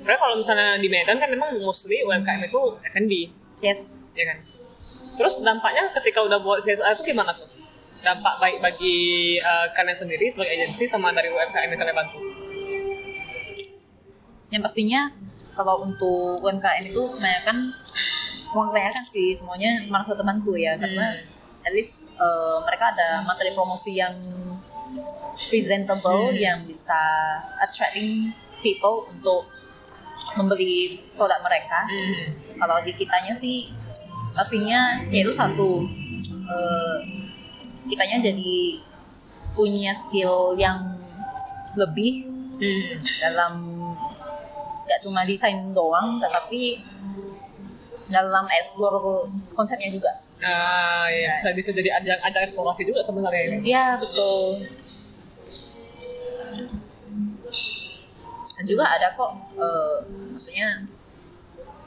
Karena 0.00 0.16
kalau 0.16 0.34
misalnya 0.34 0.74
di 0.76 0.86
Medan 0.86 1.16
kan 1.16 1.26
memang 1.26 1.54
mostly 1.58 1.98
UMKM 2.00 2.40
itu 2.40 2.62
F&B, 2.88 3.12
yes 3.60 4.06
ya 4.12 4.24
kan? 4.24 4.38
Terus 5.16 5.34
dampaknya 5.42 5.88
ketika 5.96 6.22
udah 6.22 6.38
buat 6.42 6.60
CSR 6.62 6.98
itu 6.98 7.14
gimana 7.14 7.32
tuh? 7.34 7.48
Dampak 8.00 8.40
baik 8.40 8.58
bagi 8.64 9.36
eh, 9.36 9.66
kalian 9.76 9.96
sendiri 9.96 10.26
sebagai 10.28 10.56
agensi 10.56 10.84
sama 10.88 11.12
dari 11.12 11.28
UMKM 11.28 11.68
yang 11.68 11.80
kalian 11.80 11.96
bantu? 11.96 12.18
yang 14.50 14.62
pastinya 14.66 15.14
kalau 15.54 15.86
untuk 15.86 16.42
UMKM 16.42 16.90
itu 16.90 17.02
kebanyakan 17.14 17.70
uang 18.50 18.66
kebanyakan 18.74 19.04
sih 19.06 19.30
semuanya 19.30 19.86
merasa 19.86 20.18
terbantu 20.18 20.58
ya. 20.58 20.74
Karena 20.74 21.22
at 21.62 21.72
least 21.74 22.14
eh, 22.18 22.56
mereka 22.66 22.90
ada 22.94 23.22
materi 23.22 23.54
promosi 23.54 23.98
yang 23.98 24.14
presentable 25.46 26.34
yang 26.34 26.62
bisa 26.66 26.98
attracting 27.62 28.34
people 28.58 29.06
untuk 29.06 29.46
membeli 30.34 30.98
produk 31.14 31.38
mereka. 31.42 31.86
Kalau 32.58 32.82
di 32.82 32.92
kitanya 32.94 33.34
sih 33.34 33.70
pastinya 34.40 34.80
yaitu 35.06 35.28
satu 35.30 35.84
eh, 36.48 36.96
kitanya 37.84 38.16
jadi 38.22 38.80
punya 39.52 39.92
skill 39.92 40.56
yang 40.56 40.80
lebih 41.76 42.24
Hmm. 42.56 42.92
dalam 43.18 43.52
nggak 44.82 45.00
cuma 45.00 45.24
desain 45.24 45.72
doang 45.72 46.16
tetapi 46.16 46.76
dalam 48.06 48.44
explore 48.50 49.00
konsepnya 49.48 49.88
juga 49.88 50.12
Ah, 50.40 51.04
iya. 51.06 51.32
Bisa, 51.32 51.52
bisa 51.52 51.68
jadi 51.70 51.88
ajang, 51.94 52.16
ajang 52.18 52.42
eksplorasi 52.42 52.84
juga 52.84 53.00
sebenarnya 53.00 53.42
ini. 53.50 53.56
ya 53.62 53.96
betul 53.96 54.60
dan 58.52 58.64
juga 58.66 58.84
ada 58.86 59.08
kok 59.10 59.30
eh, 59.56 59.96
maksudnya 60.28 60.68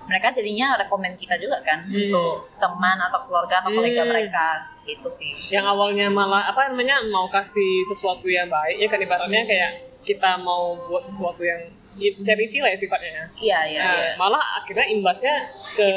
mereka 0.05 0.27
jadinya 0.29 0.75
rekomend 0.75 1.15
kita 1.15 1.36
juga 1.36 1.57
kan 1.62 1.79
Hmm. 1.81 1.95
untuk 2.07 2.31
teman 2.57 2.98
atau 3.00 3.19
keluarga 3.24 3.60
atau 3.60 3.72
kolega 3.72 4.03
Hmm. 4.03 4.12
mereka 4.12 4.45
itu 4.83 5.07
sih. 5.07 5.31
Yang 5.50 5.65
awalnya 5.69 6.07
malah 6.07 6.43
apa 6.45 6.67
namanya 6.67 7.00
mau 7.05 7.25
kasih 7.25 7.83
sesuatu 7.86 8.25
yang 8.25 8.45
baik 8.45 8.77
ya 8.77 8.88
kan 8.88 9.00
ibaratnya 9.00 9.41
kayak 9.41 9.72
kita 10.01 10.36
mau 10.38 10.75
buat 10.83 11.00
sesuatu 11.00 11.39
yang 11.39 11.63
ya, 11.93 12.12
charity 12.17 12.60
lah 12.60 12.67
ya 12.67 12.75
sifatnya 12.75 13.24
iya 13.38 13.60
iya 13.63 13.79
Nah, 13.79 13.95
iya. 13.95 14.12
malah 14.13 14.43
akhirnya 14.57 14.83
imbasnya 14.89 15.31
ke 15.72 15.88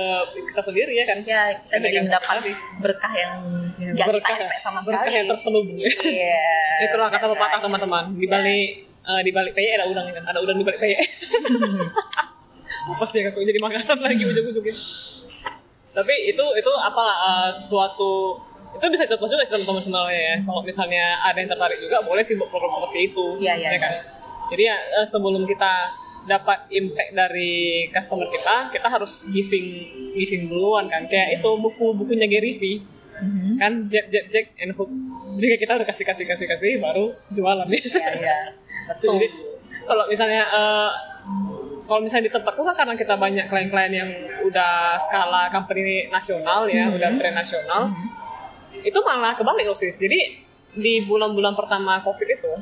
kita 0.46 0.62
sendiri 0.62 0.92
ya 0.92 1.04
kan? 1.04 1.18
Ya 1.20 1.42
kita 1.50 1.75
jadi 1.75 1.82
Kenaikan 1.82 2.02
mendapat 2.06 2.36
berkah 2.78 3.12
yang 3.12 3.32
nggak 3.76 4.06
kita 4.14 4.30
expect 4.30 4.62
sama 4.62 4.78
berkah 4.78 5.02
sekali. 5.02 5.16
yang 5.16 5.26
terselubung 5.26 5.78
Iya. 6.06 6.46
itulah 6.84 7.08
kata 7.08 7.18
that's 7.20 7.34
pepatah 7.34 7.60
teman-teman. 7.60 8.04
Di 8.14 8.26
balik 8.26 8.68
eh, 8.86 9.20
di 9.22 9.30
balik 9.30 9.52
peye 9.52 9.75
ada 9.75 9.84
udang 9.84 10.06
kan? 10.06 10.22
Ada 10.22 10.38
udang 10.38 10.56
di 10.56 10.64
balik 10.64 10.78
peye 12.87 12.97
pasti 12.97 13.19
aku 13.21 13.38
jadi 13.43 13.59
makanan 13.59 13.99
lagi 14.00 14.23
ujung-ujungnya 14.25 14.75
tapi 15.90 16.14
itu 16.28 16.45
itu 16.55 16.73
apalah 16.78 17.16
eh, 17.16 17.50
sesuatu 17.50 18.37
itu 18.71 18.85
bisa 18.87 19.09
contoh 19.09 19.26
juga 19.26 19.40
sih 19.40 19.57
teman-teman 19.57 19.81
sebenarnya 19.81 20.21
ya. 20.21 20.35
Kalau 20.45 20.61
misalnya 20.61 21.05
ada 21.25 21.38
yang 21.40 21.49
tertarik 21.49 21.81
juga 21.81 22.05
boleh 22.05 22.21
sih 22.21 22.37
buat 22.37 22.52
program 22.52 22.69
seperti 22.69 23.09
itu 23.09 23.26
Iya, 23.40 23.55
iya, 23.57 23.69
ya 23.73 23.78
kan? 23.81 23.93
jadi 24.47 24.62
ya 24.69 24.76
eh, 25.00 25.07
sebelum 25.09 25.43
kita 25.43 25.73
dapat 26.26 26.59
impact 26.69 27.11
dari 27.11 27.55
customer 27.88 28.28
kita 28.28 28.69
kita 28.69 28.85
harus 28.85 29.25
giving 29.26 29.66
giving 30.12 30.43
duluan 30.47 30.85
kan. 30.87 31.09
Kayak 31.09 31.40
itu 31.40 31.50
buku 31.57 31.97
bukunya 31.97 32.28
Gary 32.28 32.52
V. 32.52 32.62
Mhm. 33.16 33.57
kan 33.57 33.73
Jack 33.88 34.12
Jack 34.12 34.28
Jack 34.28 34.47
and 34.61 34.76
Hook. 34.76 34.93
Jadi 35.40 35.57
kita 35.57 35.73
udah 35.73 35.88
kasih 35.88 36.05
kasih 36.05 36.25
kasih 36.28 36.45
kasih 36.45 36.71
baru 36.76 37.16
jualan. 37.33 37.64
Nih 37.64 37.81
Iya, 37.81 38.09
iya. 38.21 38.37
Betul. 38.93 39.16
jadi 39.16 39.26
kalau 39.88 40.05
misalnya 40.05 40.45
eh, 40.45 40.90
kalau 41.87 42.00
misalnya 42.02 42.26
di 42.28 42.35
tempatku 42.35 42.62
kan 42.66 42.75
karena 42.75 42.95
kita 42.99 43.14
banyak 43.14 43.47
klien-klien 43.47 43.92
yang 43.95 44.11
udah 44.42 44.99
skala 44.99 45.47
company 45.54 46.11
nasional 46.11 46.66
ya 46.66 46.90
udah 46.90 47.14
brand 47.14 47.37
nasional 47.38 47.90
itu 48.83 48.99
malah 49.02 49.35
kebalik 49.35 49.66
loh 49.66 49.75
sis. 49.75 49.99
Jadi 49.99 50.42
di 50.76 51.00
bulan-bulan 51.06 51.56
pertama 51.56 51.99
covid 52.02 52.28
itu 52.37 52.52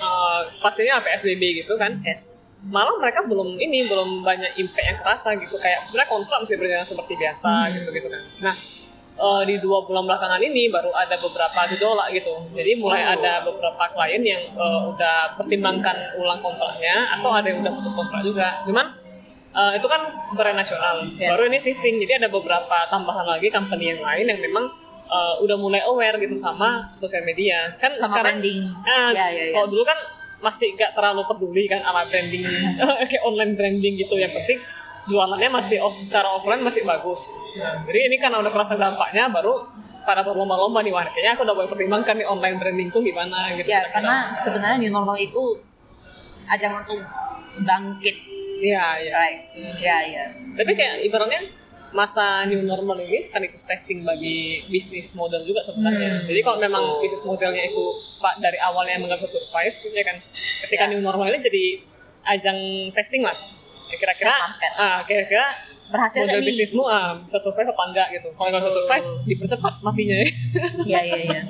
eh, 0.00 0.40
pastinya 0.62 1.00
PSBB 1.02 1.64
gitu 1.64 1.74
kan 1.74 1.98
Yes. 2.06 2.38
malah 2.68 2.92
mereka 3.00 3.24
belum 3.24 3.56
ini 3.56 3.88
belum 3.88 4.20
banyak 4.20 4.60
impact 4.60 4.86
yang 4.86 4.98
kerasa 5.00 5.32
gitu. 5.36 5.56
Kayak 5.56 5.84
maksudnya 5.84 6.06
kontrak 6.08 6.38
masih 6.44 6.56
berjalan 6.60 6.84
seperti 6.84 7.12
biasa 7.16 7.50
gitu 7.72 7.88
gitu 7.88 8.08
kan. 8.08 8.22
Nah 8.44 8.56
eh, 9.20 9.42
di 9.44 9.54
dua 9.60 9.84
bulan 9.84 10.08
belakangan 10.08 10.40
ini 10.40 10.72
baru 10.72 10.88
ada 10.90 11.12
beberapa 11.14 11.60
gejolak 11.68 12.08
gitu. 12.10 12.32
Jadi 12.50 12.72
mulai 12.74 13.04
ada 13.04 13.44
beberapa 13.44 13.84
klien 13.92 14.22
yang 14.24 14.42
eh, 14.50 14.80
udah 14.88 15.36
pertimbangkan 15.36 16.16
ulang 16.16 16.40
kontraknya 16.40 17.14
atau 17.14 17.30
ada 17.30 17.46
yang 17.46 17.60
udah 17.60 17.72
putus 17.76 17.92
kontrak 17.92 18.24
juga. 18.24 18.64
Cuman 18.64 18.86
eh, 19.52 19.72
itu 19.76 19.86
kan 19.86 20.00
brand 20.32 20.56
nasional. 20.56 21.04
Yes. 21.14 21.30
baru 21.30 21.42
ini 21.46 21.58
shifting. 21.60 21.96
Jadi 22.00 22.24
ada 22.24 22.28
beberapa 22.28 22.76
tambahan 22.88 23.28
lagi 23.28 23.52
company 23.52 23.92
yang 23.92 24.00
lain 24.00 24.24
yang 24.26 24.40
memang 24.40 24.64
eh, 25.06 25.34
udah 25.44 25.56
mulai 25.60 25.84
aware 25.84 26.16
gitu 26.16 26.34
sama 26.34 26.88
sosial 26.96 27.22
media. 27.22 27.76
Kan 27.76 27.92
Sama 27.94 28.16
sekarang 28.16 28.40
branding. 28.40 28.58
Ah, 28.82 29.12
Ya, 29.12 29.26
ya, 29.28 29.42
ya. 29.50 29.52
kalau 29.54 29.68
dulu 29.68 29.84
kan 29.84 29.98
masih 30.40 30.72
nggak 30.72 30.96
terlalu 30.96 31.20
peduli 31.28 31.68
kan 31.68 31.84
ala 31.84 32.08
branding. 32.08 32.40
Kayak 33.12 33.22
online 33.28 33.52
branding 33.52 33.94
gitu 34.00 34.16
yang 34.16 34.32
penting 34.32 34.79
jualannya 35.10 35.50
masih 35.50 35.82
off, 35.82 35.98
secara 35.98 36.30
offline 36.30 36.62
masih 36.62 36.86
bagus 36.86 37.34
nah, 37.58 37.82
jadi 37.84 38.06
ini 38.06 38.16
karena 38.22 38.38
udah 38.38 38.52
kerasa 38.54 38.78
dampaknya 38.78 39.26
baru 39.26 39.58
pada 40.06 40.22
berlomba-lomba 40.24 40.80
nih 40.80 40.94
kayaknya 41.12 41.32
aku 41.36 41.42
udah 41.44 41.54
boleh 41.58 41.68
pertimbangkan 41.68 42.14
nih 42.16 42.26
online 42.26 42.56
brandingku 42.56 42.98
gimana 43.02 43.52
gitu 43.58 43.68
Ya, 43.68 43.84
karena 43.90 44.32
sebenarnya 44.32 44.78
new 44.80 44.92
normal 44.94 45.18
itu 45.18 45.58
ajang 46.50 46.82
untuk 46.82 46.98
bangkit, 47.62 48.16
iya 48.58 48.98
iya 48.98 49.12
right? 49.12 49.38
Ya, 49.78 49.98
ya. 50.02 50.24
tapi 50.58 50.72
kayak 50.74 51.04
ibaratnya 51.06 51.46
masa 51.90 52.46
new 52.46 52.62
normal 52.62 53.02
ini 53.02 53.18
sekaligus 53.18 53.66
testing 53.66 54.06
bagi 54.06 54.62
bisnis 54.70 55.10
model 55.18 55.42
juga 55.42 55.58
sebenarnya. 55.62 56.22
Jadi 56.22 56.40
kalau 56.42 56.58
memang 56.62 57.02
bisnis 57.02 57.22
modelnya 57.26 57.66
itu 57.66 57.84
pak 58.22 58.38
dari 58.38 58.58
awalnya 58.62 59.02
nggak 59.02 59.18
bisa 59.18 59.42
survive, 59.42 59.74
ya 59.90 60.04
kan. 60.06 60.16
Ketika 60.66 60.84
Ya. 60.86 60.90
new 60.94 61.02
normal 61.02 61.34
ini 61.34 61.38
jadi 61.42 61.64
ajang 62.30 62.58
testing 62.94 63.26
lah. 63.26 63.34
Ya, 63.90 63.96
Kira-kira, 63.98 64.34
ah 64.78 64.98
kira-kira 65.02 65.46
Berhasil 65.90 66.22
model 66.22 66.38
bisnismu 66.46 66.86
ah, 66.86 67.18
bisa 67.18 67.34
survive 67.42 67.74
apa 67.74 67.82
enggak 67.90 68.08
gitu. 68.14 68.30
Kalau 68.38 68.48
nggak 68.54 68.62
bisa 68.62 68.72
survive, 68.78 69.06
dipercepat 69.26 69.74
matinya. 69.82 70.16
Iya, 70.86 71.00
iya, 71.02 71.16
iya. 71.26 71.40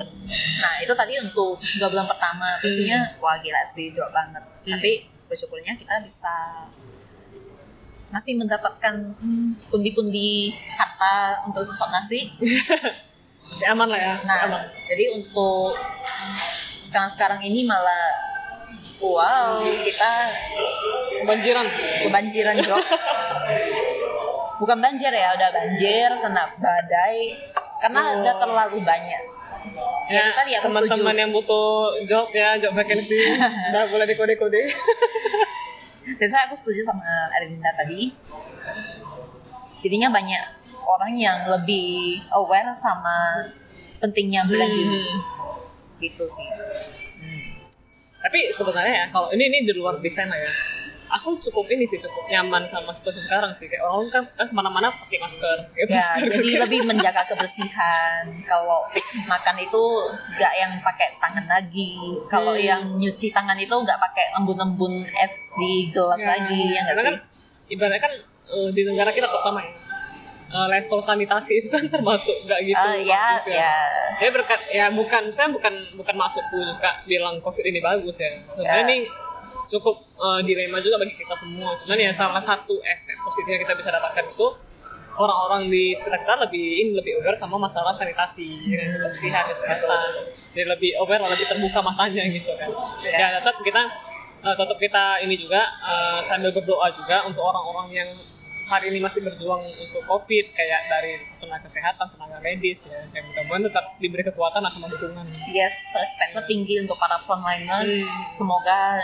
Nah, 0.61 0.73
itu 0.81 0.93
tadi 0.97 1.13
untuk 1.21 1.61
dua 1.61 1.87
bulan 1.93 2.07
pertama. 2.09 2.57
Biasanya, 2.57 3.21
wah 3.21 3.37
gila 3.37 3.61
sih, 3.61 3.93
drop 3.93 4.09
banget. 4.09 4.41
Hmm. 4.41 4.73
Tapi 4.73 5.05
bersyukurnya 5.29 5.77
kita 5.77 6.01
bisa 6.01 6.65
masih 8.09 8.35
mendapatkan 8.35 9.13
hmm, 9.15 9.61
pundi-pundi 9.69 10.51
harta 10.73 11.45
untuk 11.45 11.61
sesuap 11.61 11.93
nasi. 11.93 12.27
Masih 13.51 13.67
aman 13.67 13.83
lah 13.91 13.99
ya, 13.99 14.15
Nah, 14.23 14.37
aman. 14.47 14.63
jadi 14.87 15.11
untuk 15.11 15.75
sekarang-sekarang 16.79 17.43
ini 17.43 17.67
malah 17.67 18.15
wow 19.03 19.59
kita 19.83 20.11
Banjiran. 21.25 21.67
kebanjiran 22.01 22.55
job 22.59 22.81
bukan 24.61 24.77
banjir 24.77 25.09
ya 25.09 25.33
udah 25.33 25.49
banjir 25.49 26.09
kena 26.21 26.43
badai. 26.61 27.33
Karena 27.81 28.13
udah 28.13 28.35
terlalu 28.37 28.77
banyak. 28.85 29.23
Ya, 30.05 30.21
itu 30.21 30.31
tadi 30.37 30.51
aku 30.53 30.69
setuju. 30.69 31.01
teman-teman 31.01 31.15
yang 31.17 31.31
butuh 31.33 31.97
job 32.05 32.29
ya, 32.29 32.61
job 32.61 32.77
vacancy, 32.77 33.17
udah 33.73 33.89
boleh 33.89 34.05
dikode-kode. 34.05 34.61
dan 36.21 36.27
saya 36.29 36.45
aku 36.45 36.53
setuju 36.53 36.85
sama 36.85 37.09
Erlinda 37.33 37.73
tadi. 37.73 38.13
Jadinya 39.81 40.13
banyak 40.13 40.45
orang 40.85 41.17
yang 41.17 41.41
lebih 41.49 42.21
aware 42.29 42.69
sama 42.69 43.41
pentingnya 43.97 44.45
blending 44.45 44.93
Hmm. 44.93 45.17
gitu 45.97 46.25
sih. 46.25 46.45
Tapi 48.21 48.53
sebenarnya 48.53 48.93
ya, 48.93 49.05
kalau 49.09 49.33
ini 49.33 49.49
ini 49.49 49.57
di 49.65 49.73
luar 49.73 49.97
desain 49.97 50.29
lah 50.29 50.37
ya. 50.37 50.51
Aku 51.13 51.35
cukup 51.37 51.67
ini 51.67 51.83
sih 51.83 51.97
cukup 51.97 52.23
nyaman 52.25 52.63
sama 52.65 52.89
situasi 52.89 53.19
sekarang 53.19 53.51
sih. 53.51 53.65
Kayak 53.65 53.83
orang 53.83 54.07
kan, 54.09 54.23
kan 54.31 54.45
ke 54.45 54.53
mana-mana 54.53 54.87
pakai 54.89 55.17
masker. 55.17 55.57
Ya 55.73 55.85
masker. 55.85 56.27
jadi 56.31 56.49
lebih 56.63 56.79
menjaga 56.83 57.21
kebersihan 57.25 58.23
kalau 58.41 58.87
makan 59.25 59.55
itu 59.57 59.83
nggak 60.31 60.53
yang 60.53 60.71
pakai 60.79 61.11
tangan 61.17 61.45
lagi 61.45 61.99
kalau 62.25 62.51
Hmm. 62.51 62.63
yang 62.63 62.81
nyuci 62.93 63.27
tangan 63.29 63.55
itu 63.55 63.71
nggak 63.73 63.97
pakai 63.97 64.31
embun-embun 64.33 64.91
es 65.15 65.31
di 65.53 65.87
gelas 65.89 66.19
lagi 66.21 66.61
ya 66.69 66.79
nggak 66.81 66.95
sih 66.95 67.05
kan 67.05 67.15
ibaratnya 67.67 68.01
kan 68.01 68.13
eh, 68.49 68.69
di 68.69 68.81
negara 68.81 69.09
kita 69.09 69.25
terutama 69.25 69.59
ya 69.59 69.71
eh, 70.49 70.67
level 70.69 70.99
sanitasi 70.99 71.51
itu 71.57 71.67
kan 71.69 71.83
termasuk 71.89 72.35
nggak 72.41 72.59
gitu 72.61 72.79
Ah, 72.81 72.95
ya 72.95 73.23
bagus 73.31 73.45
ya 73.49 73.75
Jadi 74.13 74.31
berkat 74.31 74.61
ya 74.69 74.85
bukan 74.89 75.23
saya 75.27 75.47
bukan 75.49 75.71
bukan 75.93 76.15
masukku 76.15 76.57
juga 76.57 76.91
bilang 77.03 77.35
covid 77.39 77.63
ini 77.65 77.79
bagus 77.79 78.15
ya. 78.17 78.31
Sebenarnya 78.45 78.77
Ya. 78.77 78.85
ini 78.85 78.97
cukup 79.67 79.95
eh, 79.97 80.41
dilema 80.43 80.77
juga 80.77 80.97
bagi 80.97 81.13
kita 81.13 81.33
semua. 81.33 81.73
Cuman 81.75 81.97
ya 81.97 82.11
salah 82.11 82.39
satu 82.39 82.77
efek 82.77 83.15
positif 83.21 83.49
yang 83.49 83.61
kita 83.61 83.73
bisa 83.73 83.89
dapatkan 83.89 84.25
itu 84.25 84.47
orang-orang 85.11 85.67
di 85.67 85.91
sekitar 85.91 86.23
kita 86.23 86.35
lebih 86.39 86.65
ini 86.81 86.91
lebih 86.95 87.19
aware 87.19 87.35
sama 87.35 87.59
masalah 87.59 87.91
sanitasi, 87.91 88.47
ya 88.63 88.79
kan, 88.79 88.87
kebersihan, 88.95 89.43
kesehatan. 89.45 90.07
Jadi 90.55 90.65
lebih 90.65 90.91
aware, 90.97 91.21
lebih 91.21 91.45
terbuka 91.45 91.79
matanya 91.83 92.23
gitu 92.31 92.51
kan. 92.55 92.69
Ya. 93.03 93.11
Ya 93.19 93.27
tetap 93.37 93.59
kita 93.59 93.81
eh, 94.41 94.55
tetap 94.55 94.77
kita 94.79 95.03
ini 95.21 95.35
juga 95.35 95.61
eh, 95.83 96.19
sambil 96.25 96.49
berdoa 96.49 96.87
juga 96.89 97.27
untuk 97.27 97.43
orang-orang 97.43 97.89
yang 97.91 98.09
saat 98.61 98.85
ini 98.85 99.01
masih 99.01 99.25
berjuang 99.25 99.57
untuk 99.57 100.05
covid 100.05 100.45
kayak 100.53 100.85
dari 100.85 101.17
tenaga 101.41 101.65
kesehatan, 101.65 102.05
tenaga 102.07 102.37
medis 102.39 102.85
ya. 102.85 103.01
Yang 103.09 103.33
mudah-mudahan 103.33 103.63
tetap 103.67 103.85
diberi 103.97 104.21
kekuatan 104.23 104.61
sama 104.69 104.85
dukungan. 104.87 105.25
yes 105.49 105.91
respectnya 105.91 106.45
tinggi 106.45 106.77
untuk 106.79 106.95
para 106.95 107.17
frontliners 107.19 107.89
Hmm. 107.91 108.37
semoga 108.37 109.01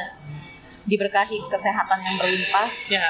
diberkahi 0.88 1.38
kesehatan 1.48 2.00
yang 2.00 2.16
berlimpah 2.16 2.68
Ya. 2.88 3.08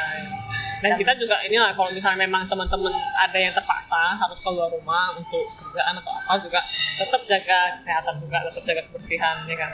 Dan 0.78 0.94
Dan- 0.94 1.00
kita 1.02 1.14
juga 1.18 1.42
inilah 1.42 1.74
kalau 1.74 1.90
misalnya 1.90 2.22
memang 2.22 2.46
teman-teman 2.46 2.94
ada 2.94 3.34
yang 3.34 3.50
terpaksa 3.50 4.14
harus 4.14 4.40
keluar 4.46 4.70
rumah 4.70 5.10
untuk 5.14 5.42
kerjaan 5.42 5.98
atau 5.98 6.14
apa 6.14 6.38
juga 6.38 6.62
tetap 6.98 7.22
jaga 7.26 7.74
kesehatan 7.74 8.14
juga, 8.22 8.38
tetap 8.46 8.64
jaga 8.64 8.82
kebersihan 8.86 9.42
ya 9.46 9.58
kan. 9.58 9.74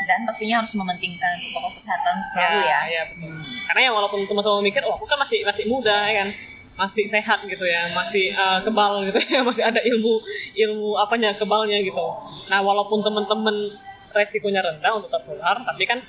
dan 0.00 0.24
pastinya 0.24 0.64
harus 0.64 0.72
mementingkan 0.72 1.36
protokol 1.52 1.76
kesehatan 1.76 2.16
selalu 2.24 2.64
ya, 2.64 2.80
ya 2.88 3.02
betul. 3.12 3.28
Karena 3.68 3.80
ya 3.84 3.90
walaupun 3.92 4.24
teman-teman 4.24 4.64
mikir, 4.64 4.80
oh 4.80 4.96
aku 4.96 5.04
kan 5.04 5.20
masih 5.20 5.44
masih 5.44 5.68
muda 5.68 6.08
ya 6.08 6.24
kan, 6.24 6.28
masih 6.80 7.04
sehat 7.04 7.44
gitu 7.44 7.60
ya, 7.62 7.92
masih 7.92 8.32
eh, 8.32 8.58
kebal 8.64 9.04
gitu 9.04 9.20
ya, 9.28 9.44
masih 9.48 9.68
ada 9.68 9.76
ilmu 9.84 10.16
ilmu 10.56 10.96
apanya 10.96 11.36
kebalnya 11.36 11.76
gitu. 11.78 12.06
Nah 12.48 12.58
walaupun 12.58 13.04
teman-teman 13.04 13.52
resikonya 14.16 14.64
rendah 14.64 14.96
untuk 14.96 15.12
tertular, 15.12 15.60
tapi 15.60 15.84
kan 15.84 16.00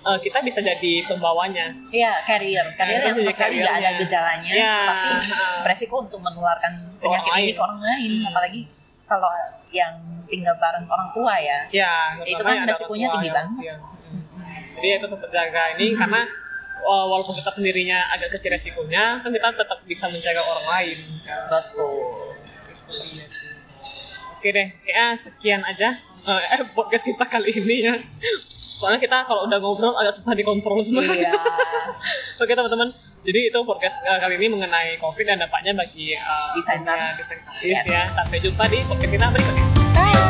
eh, 0.00 0.18
kita 0.24 0.38
bisa 0.40 0.58
jadi 0.64 0.92
pembawanya. 1.04 1.68
Iya, 1.92 2.12
carrier, 2.24 2.66
carrier 2.76 3.00
Nah, 3.00 3.06
yang 3.12 3.16
sama 3.16 3.32
sekali 3.32 3.60
nggak 3.60 3.76
ada 3.80 3.90
gejalanya, 4.00 4.52
Ya. 4.52 4.76
tapi 4.88 5.10
beresiko 5.64 6.04
untuk 6.04 6.20
menularkan 6.24 6.72
penyakit 7.00 7.30
Orang 7.30 7.40
ini 7.40 7.50
lain. 7.52 7.56
ke 7.56 7.62
orang 7.62 7.80
lain, 7.80 8.12
apalagi 8.28 8.60
kalau 9.04 9.30
yang 9.70 9.92
tinggal 10.30 10.54
bareng 10.58 10.86
orang 10.86 11.08
tua 11.10 11.34
ya. 11.38 11.60
Ya, 11.74 11.94
Itu 12.22 12.42
kan 12.42 12.62
resikonya 12.62 13.08
tinggi 13.18 13.30
banget. 13.34 13.50
usia. 13.50 13.74
Jadi 14.78 14.86
itu 14.96 15.06
tetap 15.10 15.30
jaga 15.34 15.62
ini 15.76 15.92
karena 15.92 16.22
uh, 16.86 17.04
walaupun 17.10 17.34
kita 17.36 17.50
sendirinya 17.52 17.98
agak 18.14 18.32
kecil 18.32 18.54
resikonya, 18.54 19.20
kan 19.20 19.30
kita 19.34 19.48
tetap 19.52 19.78
bisa 19.84 20.06
menjaga 20.08 20.40
orang 20.40 20.66
lain. 20.78 20.98
Betul. 21.26 22.32
Oke 24.40 24.48
deh, 24.56 24.68
kayaknya 24.80 25.06
sekian 25.20 25.60
aja 25.60 26.00
uh, 26.24 26.40
eh, 26.40 26.64
podcast 26.72 27.04
kita 27.04 27.24
kali 27.28 27.52
ini 27.60 27.76
ya. 27.84 27.94
Soalnya 28.80 28.96
kita 28.96 29.28
kalau 29.28 29.44
udah 29.44 29.60
ngobrol 29.60 29.92
agak 29.92 30.08
susah 30.10 30.32
dikontrol 30.32 30.80
sebenarnya. 30.80 31.28
Iya. 31.28 31.32
Oke 32.42 32.56
teman-teman, 32.56 32.88
jadi 33.20 33.52
itu 33.52 33.58
podcast 33.60 34.00
uh, 34.02 34.16
kali 34.16 34.40
ini 34.40 34.48
mengenai 34.48 34.96
COVID 34.96 35.24
dan 35.26 35.36
dampaknya 35.38 35.76
bagi 35.76 36.16
uh, 36.16 36.56
Desainer. 36.56 36.96
dunia 36.96 37.12
desain 37.12 37.36
grafis 37.38 37.68
Yes. 37.68 37.84
ya. 37.84 38.00
Sampai 38.08 38.40
jumpa 38.40 38.64
di 38.66 38.80
podcast 38.80 39.12
kita 39.12 39.26
berikutnya. 39.28 39.64
Bye. 39.92 40.29